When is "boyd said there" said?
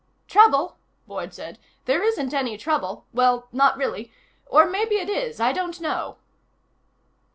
1.05-2.01